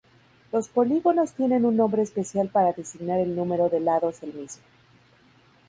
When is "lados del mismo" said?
3.81-4.63